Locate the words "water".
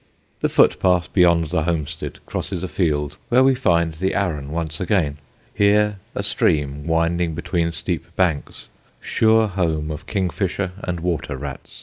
11.01-11.37